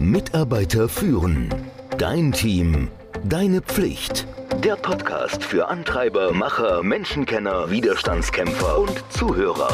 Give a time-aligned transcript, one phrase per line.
[0.00, 1.54] Mitarbeiter führen.
[1.98, 2.88] Dein Team.
[3.22, 4.26] Deine Pflicht.
[4.64, 9.68] Der Podcast für Antreiber, Macher, Menschenkenner, Widerstandskämpfer und Zuhörer.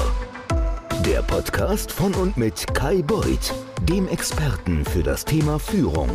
[1.07, 3.55] Der Podcast von und mit Kai Beuth,
[3.89, 6.11] dem Experten für das Thema Führung.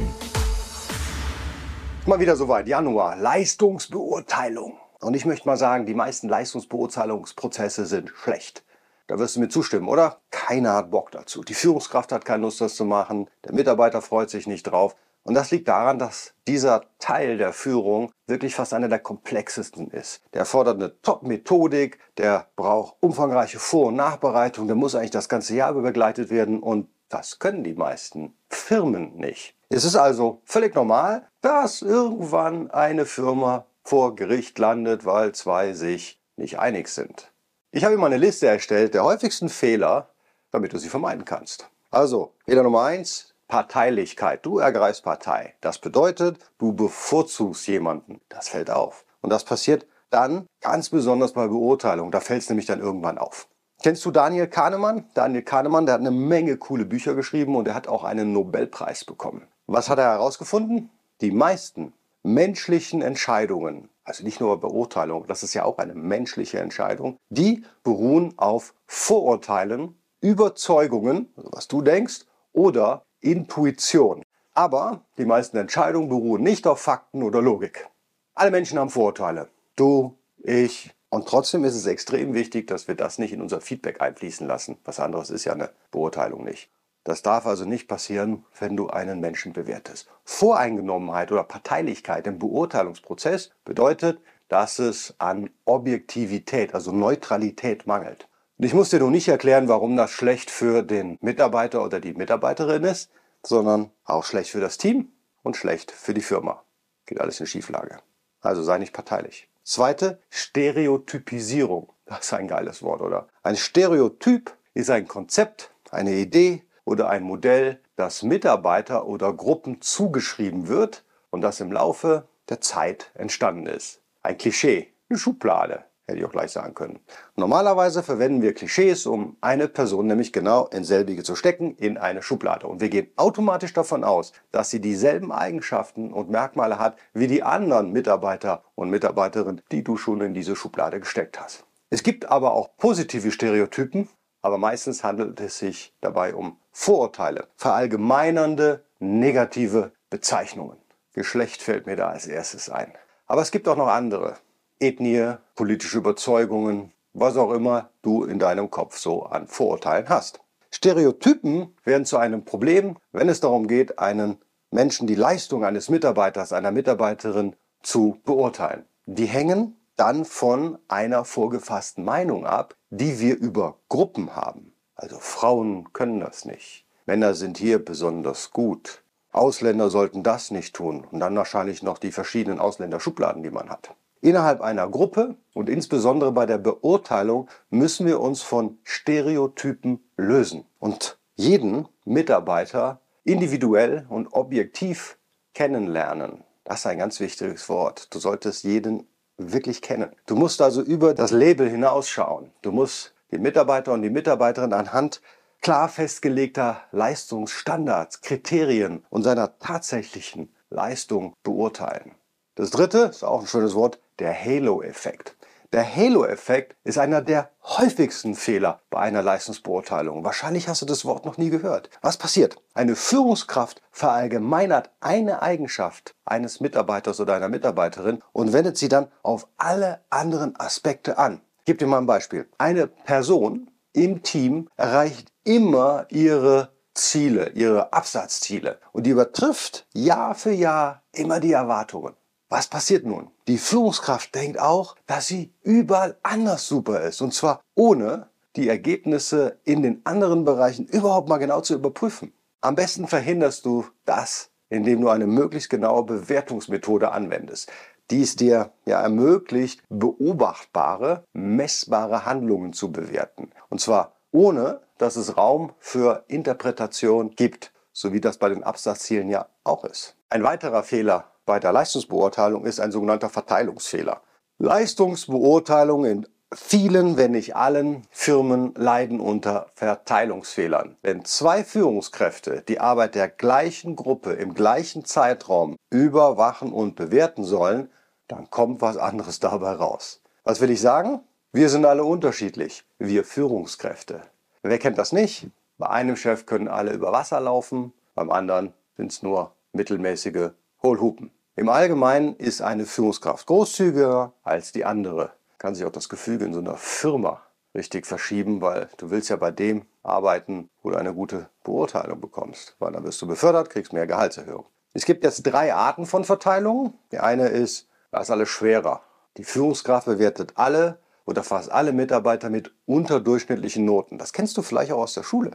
[2.05, 4.73] Mal wieder soweit, Januar, Leistungsbeurteilung.
[4.99, 8.65] Und ich möchte mal sagen, die meisten Leistungsbeurteilungsprozesse sind schlecht.
[9.11, 10.21] Da wirst du mir zustimmen, oder?
[10.31, 11.43] Keiner hat Bock dazu.
[11.43, 13.29] Die Führungskraft hat keine Lust, das zu machen.
[13.43, 14.95] Der Mitarbeiter freut sich nicht drauf.
[15.23, 20.21] Und das liegt daran, dass dieser Teil der Führung wirklich fast einer der komplexesten ist.
[20.31, 25.55] Der erfordert eine Top-Methodik, der braucht umfangreiche Vor- und Nachbereitung, der muss eigentlich das ganze
[25.55, 29.57] Jahr über begleitet werden und das können die meisten Firmen nicht.
[29.67, 36.21] Es ist also völlig normal, dass irgendwann eine Firma vor Gericht landet, weil zwei sich
[36.37, 37.30] nicht einig sind.
[37.73, 40.09] Ich habe immer eine Liste erstellt der häufigsten Fehler,
[40.51, 41.69] damit du sie vermeiden kannst.
[41.89, 44.45] Also, Fehler Nummer eins: Parteilichkeit.
[44.45, 45.55] Du ergreifst Partei.
[45.61, 48.19] Das bedeutet, du bevorzugst jemanden.
[48.27, 49.05] Das fällt auf.
[49.21, 52.11] Und das passiert dann ganz besonders bei Beurteilung.
[52.11, 53.47] Da fällt es nämlich dann irgendwann auf.
[53.81, 55.05] Kennst du Daniel Kahnemann?
[55.13, 59.05] Daniel Kahnemann, der hat eine Menge coole Bücher geschrieben und er hat auch einen Nobelpreis
[59.05, 59.47] bekommen.
[59.67, 60.89] Was hat er herausgefunden?
[61.21, 67.17] Die meisten menschlichen Entscheidungen also nicht nur Beurteilung, das ist ja auch eine menschliche Entscheidung,
[67.29, 74.23] die beruhen auf Vorurteilen, Überzeugungen, also was du denkst, oder Intuition.
[74.53, 77.87] Aber die meisten Entscheidungen beruhen nicht auf Fakten oder Logik.
[78.33, 79.49] Alle Menschen haben Vorurteile.
[79.75, 80.93] Du, ich.
[81.09, 84.77] Und trotzdem ist es extrem wichtig, dass wir das nicht in unser Feedback einfließen lassen.
[84.85, 86.69] Was anderes ist ja eine Beurteilung nicht.
[87.03, 90.07] Das darf also nicht passieren, wenn du einen Menschen bewertest.
[90.23, 98.27] Voreingenommenheit oder Parteilichkeit im Beurteilungsprozess bedeutet, dass es an Objektivität, also Neutralität mangelt.
[98.57, 102.13] Und ich muss dir nun nicht erklären, warum das schlecht für den Mitarbeiter oder die
[102.13, 103.09] Mitarbeiterin ist,
[103.43, 106.63] sondern auch schlecht für das Team und schlecht für die Firma.
[107.07, 107.97] Geht alles in Schieflage.
[108.41, 109.49] Also sei nicht parteilich.
[109.63, 111.93] Zweite, Stereotypisierung.
[112.05, 113.27] Das ist ein geiles Wort, oder?
[113.41, 120.67] Ein Stereotyp ist ein Konzept, eine Idee, oder ein Modell, das Mitarbeiter oder Gruppen zugeschrieben
[120.67, 124.01] wird und das im Laufe der Zeit entstanden ist.
[124.23, 126.99] Ein Klischee, eine Schublade, hätte ich auch gleich sagen können.
[127.35, 132.21] Normalerweise verwenden wir Klischees, um eine Person nämlich genau in selbige zu stecken, in eine
[132.21, 132.67] Schublade.
[132.67, 137.43] Und wir gehen automatisch davon aus, dass sie dieselben Eigenschaften und Merkmale hat wie die
[137.43, 141.65] anderen Mitarbeiter und Mitarbeiterinnen, die du schon in diese Schublade gesteckt hast.
[141.89, 144.07] Es gibt aber auch positive Stereotypen,
[144.41, 150.77] aber meistens handelt es sich dabei um Vorurteile, verallgemeinernde negative Bezeichnungen.
[151.13, 152.93] Geschlecht fällt mir da als erstes ein.
[153.27, 154.37] Aber es gibt auch noch andere.
[154.79, 160.39] Ethnie, politische Überzeugungen, was auch immer du in deinem Kopf so an Vorurteilen hast.
[160.71, 164.37] Stereotypen werden zu einem Problem, wenn es darum geht, einen
[164.71, 168.85] Menschen die Leistung eines Mitarbeiters, einer Mitarbeiterin zu beurteilen.
[169.05, 174.73] Die hängen dann von einer vorgefassten Meinung ab, die wir über Gruppen haben.
[174.95, 176.85] Also Frauen können das nicht.
[177.05, 179.03] Männer sind hier besonders gut.
[179.31, 181.07] Ausländer sollten das nicht tun.
[181.09, 183.95] Und dann wahrscheinlich noch die verschiedenen Ausländerschubladen, die man hat.
[184.19, 191.17] Innerhalb einer Gruppe und insbesondere bei der Beurteilung müssen wir uns von Stereotypen lösen und
[191.35, 195.17] jeden Mitarbeiter individuell und objektiv
[195.53, 196.43] kennenlernen.
[196.65, 198.13] Das ist ein ganz wichtiges Wort.
[198.13, 199.07] Du solltest jeden
[199.41, 200.11] wirklich kennen.
[200.25, 202.51] Du musst also über das Label hinausschauen.
[202.61, 205.21] Du musst den Mitarbeiter und die Mitarbeiterin anhand
[205.61, 212.15] klar festgelegter Leistungsstandards, Kriterien und seiner tatsächlichen Leistung beurteilen.
[212.55, 215.35] Das dritte ist auch ein schönes Wort, der Halo-Effekt.
[215.73, 220.25] Der Halo-Effekt ist einer der häufigsten Fehler bei einer Leistungsbeurteilung.
[220.25, 221.89] Wahrscheinlich hast du das Wort noch nie gehört.
[222.01, 222.57] Was passiert?
[222.73, 229.47] Eine Führungskraft verallgemeinert eine Eigenschaft eines Mitarbeiters oder einer Mitarbeiterin und wendet sie dann auf
[229.55, 231.39] alle anderen Aspekte an.
[231.59, 232.49] Ich gebe dir mal ein Beispiel.
[232.57, 240.51] Eine Person im Team erreicht immer ihre Ziele, ihre Absatzziele und die übertrifft Jahr für
[240.51, 242.13] Jahr immer die Erwartungen.
[242.51, 243.31] Was passiert nun?
[243.47, 247.21] Die Führungskraft denkt auch, dass sie überall anders super ist.
[247.21, 248.27] Und zwar ohne
[248.57, 252.33] die Ergebnisse in den anderen Bereichen überhaupt mal genau zu überprüfen.
[252.59, 257.71] Am besten verhinderst du das, indem du eine möglichst genaue Bewertungsmethode anwendest,
[258.11, 263.51] die es dir ja ermöglicht, beobachtbare, messbare Handlungen zu bewerten.
[263.69, 269.29] Und zwar ohne, dass es Raum für Interpretation gibt, so wie das bei den Absatzzielen
[269.29, 270.17] ja auch ist.
[270.29, 274.21] Ein weiterer Fehler bei der Leistungsbeurteilung ist ein sogenannter Verteilungsfehler.
[274.59, 280.95] Leistungsbeurteilungen in vielen, wenn nicht allen Firmen leiden unter Verteilungsfehlern.
[281.01, 287.89] Wenn zwei Führungskräfte die Arbeit der gleichen Gruppe im gleichen Zeitraum überwachen und bewerten sollen,
[288.29, 290.21] dann kommt was anderes dabei raus.
[290.45, 291.19] Was will ich sagen?
[291.51, 294.21] Wir sind alle unterschiedlich, wir Führungskräfte.
[294.63, 295.47] Wer kennt das nicht?
[295.77, 300.51] Bei einem Chef können alle über Wasser laufen, beim anderen sind es nur mittelmäßige
[300.81, 301.29] Hohlhupen.
[301.57, 305.33] Im Allgemeinen ist eine Führungskraft großzügiger als die andere.
[305.57, 307.41] Kann sich auch das Gefüge in so einer Firma
[307.75, 312.77] richtig verschieben, weil du willst ja bei dem arbeiten, wo du eine gute Beurteilung bekommst.
[312.79, 314.65] Weil dann wirst du befördert, kriegst mehr Gehaltserhöhung.
[314.93, 316.93] Es gibt jetzt drei Arten von Verteilungen.
[317.11, 319.01] Die eine ist, da ist alles schwerer.
[319.35, 324.17] Die Führungskraft bewertet alle oder fast alle Mitarbeiter mit unterdurchschnittlichen Noten.
[324.17, 325.51] Das kennst du vielleicht auch aus der Schule.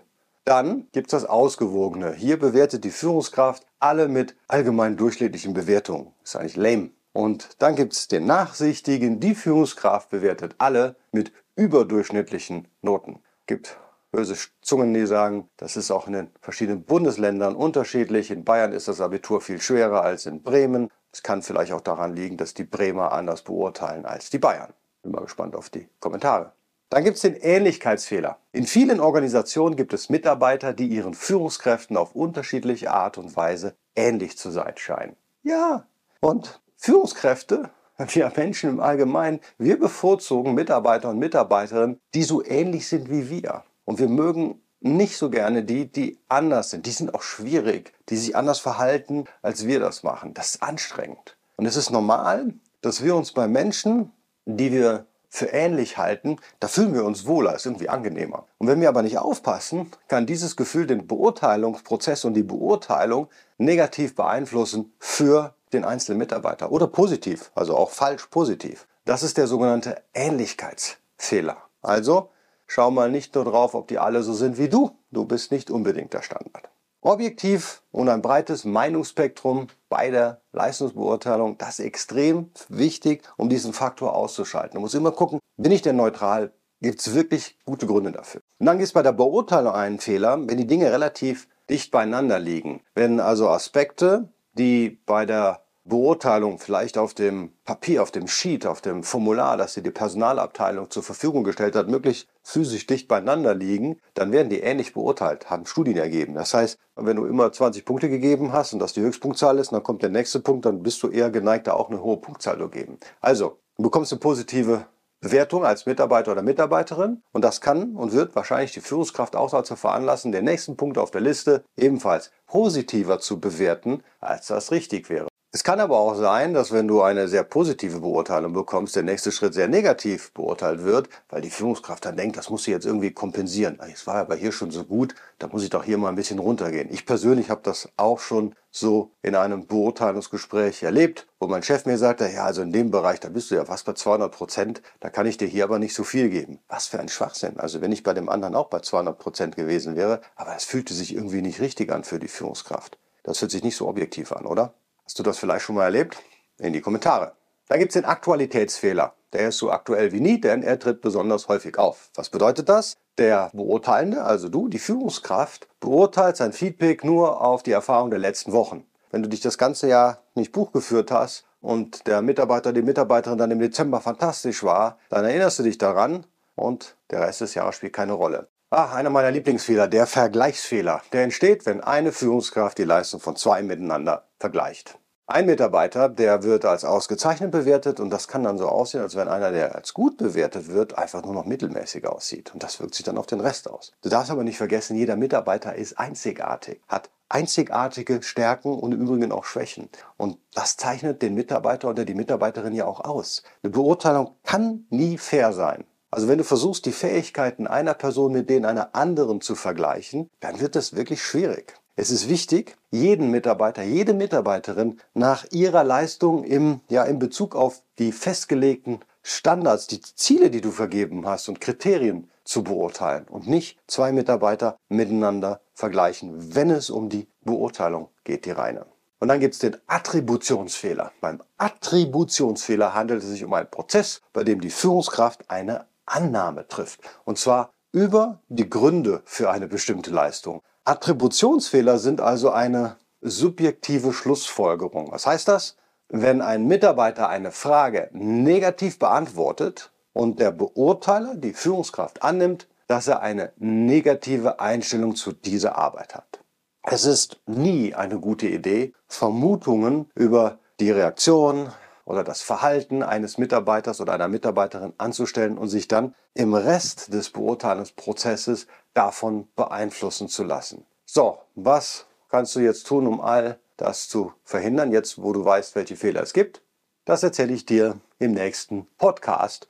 [0.46, 2.12] Dann gibt es das Ausgewogene.
[2.12, 6.12] Hier bewertet die Führungskraft alle mit allgemein durchschnittlichen Bewertungen.
[6.22, 6.90] Ist eigentlich lame.
[7.12, 9.18] Und dann gibt es den Nachsichtigen.
[9.18, 13.18] Die Führungskraft bewertet alle mit überdurchschnittlichen Noten.
[13.46, 13.76] Gibt
[14.12, 18.30] böse Zungen, die sagen, das ist auch in den verschiedenen Bundesländern unterschiedlich.
[18.30, 20.92] In Bayern ist das Abitur viel schwerer als in Bremen.
[21.10, 24.72] Es kann vielleicht auch daran liegen, dass die Bremer anders beurteilen als die Bayern.
[25.02, 26.52] Bin mal gespannt auf die Kommentare.
[26.88, 28.38] Dann gibt es den Ähnlichkeitsfehler.
[28.52, 34.38] In vielen Organisationen gibt es Mitarbeiter, die ihren Führungskräften auf unterschiedliche Art und Weise ähnlich
[34.38, 35.16] zu sein scheinen.
[35.42, 35.86] Ja,
[36.20, 43.10] und Führungskräfte, wir Menschen im Allgemeinen, wir bevorzugen Mitarbeiter und Mitarbeiterinnen, die so ähnlich sind
[43.10, 43.64] wie wir.
[43.84, 46.86] Und wir mögen nicht so gerne die, die anders sind.
[46.86, 50.34] Die sind auch schwierig, die sich anders verhalten, als wir das machen.
[50.34, 51.36] Das ist anstrengend.
[51.56, 54.12] Und es ist normal, dass wir uns bei Menschen,
[54.44, 58.46] die wir für ähnlich halten, da fühlen wir uns wohler, ist irgendwie angenehmer.
[58.58, 63.28] Und wenn wir aber nicht aufpassen, kann dieses Gefühl den Beurteilungsprozess und die Beurteilung
[63.58, 68.86] negativ beeinflussen für den einzelnen Mitarbeiter oder positiv, also auch falsch positiv.
[69.04, 71.56] Das ist der sogenannte Ähnlichkeitsfehler.
[71.82, 72.30] Also
[72.66, 74.96] schau mal nicht nur drauf, ob die alle so sind wie du.
[75.10, 76.68] Du bist nicht unbedingt der Standard.
[77.00, 84.14] Objektiv und ein breites Meinungsspektrum bei der Leistungsbeurteilung, das ist extrem wichtig, um diesen Faktor
[84.14, 84.74] auszuschalten.
[84.74, 86.52] Man muss immer gucken, bin ich denn neutral?
[86.80, 88.42] Gibt es wirklich gute Gründe dafür?
[88.58, 92.38] Und dann gibt es bei der Beurteilung einen Fehler, wenn die Dinge relativ dicht beieinander
[92.38, 92.82] liegen.
[92.94, 98.80] Wenn also Aspekte, die bei der Beurteilung vielleicht auf dem Papier, auf dem Sheet, auf
[98.80, 104.00] dem Formular, das dir die Personalabteilung zur Verfügung gestellt hat, möglichst physisch dicht beieinander liegen,
[104.14, 106.34] dann werden die ähnlich beurteilt, haben Studien ergeben.
[106.34, 109.84] Das heißt, wenn du immer 20 Punkte gegeben hast und das die Höchstpunktzahl ist, dann
[109.84, 112.68] kommt der nächste Punkt, dann bist du eher geneigt, da auch eine hohe Punktzahl zu
[112.68, 112.98] geben.
[113.20, 114.86] Also, du bekommst eine positive
[115.20, 119.76] Bewertung als Mitarbeiter oder Mitarbeiterin und das kann und wird wahrscheinlich die Führungskraft auch dazu
[119.76, 125.28] veranlassen, den nächsten Punkt auf der Liste ebenfalls positiver zu bewerten, als das richtig wäre.
[125.52, 129.32] Es kann aber auch sein, dass wenn du eine sehr positive Beurteilung bekommst, der nächste
[129.32, 133.12] Schritt sehr negativ beurteilt wird, weil die Führungskraft dann denkt, das muss sie jetzt irgendwie
[133.12, 133.78] kompensieren.
[133.90, 136.40] Es war aber hier schon so gut, da muss ich doch hier mal ein bisschen
[136.40, 136.92] runtergehen.
[136.92, 141.96] Ich persönlich habe das auch schon so in einem Beurteilungsgespräch erlebt, wo mein Chef mir
[141.96, 145.08] sagte, ja, also in dem Bereich, da bist du ja fast bei 200 Prozent, da
[145.08, 146.58] kann ich dir hier aber nicht so viel geben.
[146.68, 147.58] Was für ein Schwachsinn.
[147.58, 150.92] Also wenn ich bei dem anderen auch bei 200 Prozent gewesen wäre, aber es fühlte
[150.92, 152.98] sich irgendwie nicht richtig an für die Führungskraft.
[153.22, 154.74] Das hört sich nicht so objektiv an, oder?
[155.06, 156.16] Hast du das vielleicht schon mal erlebt?
[156.58, 157.36] In die Kommentare.
[157.68, 159.14] Dann gibt es den Aktualitätsfehler.
[159.32, 162.10] Der ist so aktuell wie nie, denn er tritt besonders häufig auf.
[162.16, 162.96] Was bedeutet das?
[163.16, 168.52] Der Beurteilende, also du, die Führungskraft, beurteilt sein Feedback nur auf die Erfahrung der letzten
[168.52, 168.84] Wochen.
[169.12, 173.38] Wenn du dich das ganze Jahr nicht Buch geführt hast und der Mitarbeiter, die Mitarbeiterin
[173.38, 177.76] dann im Dezember fantastisch war, dann erinnerst du dich daran und der Rest des Jahres
[177.76, 178.48] spielt keine Rolle.
[178.68, 181.00] Ah, einer meiner Lieblingsfehler, der Vergleichsfehler.
[181.12, 184.98] Der entsteht, wenn eine Führungskraft die Leistung von zwei miteinander vergleicht.
[185.28, 189.28] Ein Mitarbeiter, der wird als ausgezeichnet bewertet und das kann dann so aussehen, als wenn
[189.28, 192.52] einer, der als gut bewertet wird, einfach nur noch mittelmäßig aussieht.
[192.54, 193.92] Und das wirkt sich dann auf den Rest aus.
[194.02, 199.30] Du darfst aber nicht vergessen, jeder Mitarbeiter ist einzigartig, hat einzigartige Stärken und im Übrigen
[199.30, 199.90] auch Schwächen.
[200.16, 203.44] Und das zeichnet den Mitarbeiter oder die Mitarbeiterin ja auch aus.
[203.62, 205.84] Eine Beurteilung kann nie fair sein.
[206.16, 210.60] Also wenn du versuchst, die Fähigkeiten einer Person mit denen einer anderen zu vergleichen, dann
[210.60, 211.74] wird das wirklich schwierig.
[211.94, 217.82] Es ist wichtig, jeden Mitarbeiter, jede Mitarbeiterin nach ihrer Leistung im, ja, in Bezug auf
[217.98, 223.78] die festgelegten Standards, die Ziele, die du vergeben hast und Kriterien zu beurteilen und nicht
[223.86, 228.86] zwei Mitarbeiter miteinander vergleichen, wenn es um die Beurteilung geht, die reine.
[229.18, 231.12] Und dann gibt es den Attributionsfehler.
[231.20, 237.00] Beim Attributionsfehler handelt es sich um einen Prozess, bei dem die Führungskraft eine Annahme trifft.
[237.24, 240.62] Und zwar über die Gründe für eine bestimmte Leistung.
[240.84, 245.10] Attributionsfehler sind also eine subjektive Schlussfolgerung.
[245.10, 245.76] Was heißt das?
[246.08, 253.20] Wenn ein Mitarbeiter eine Frage negativ beantwortet, und der Beurteiler, die Führungskraft, annimmt, dass er
[253.20, 256.40] eine negative Einstellung zu dieser Arbeit hat.
[256.84, 261.68] Es ist nie eine gute Idee, Vermutungen über die Reaktion
[262.06, 267.30] oder das Verhalten eines Mitarbeiters oder einer Mitarbeiterin anzustellen und sich dann im Rest des
[267.30, 270.86] Beurteilungsprozesses davon beeinflussen zu lassen.
[271.04, 275.74] So, was kannst du jetzt tun, um all das zu verhindern, jetzt wo du weißt,
[275.74, 276.62] welche Fehler es gibt?
[277.04, 279.68] Das erzähle ich dir im nächsten Podcast,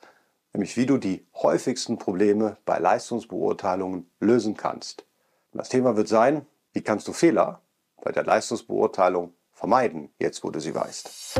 [0.53, 5.05] nämlich wie du die häufigsten Probleme bei Leistungsbeurteilungen lösen kannst.
[5.51, 7.61] Und das Thema wird sein, wie kannst du Fehler
[8.03, 11.39] bei der Leistungsbeurteilung vermeiden, jetzt wo du sie weißt.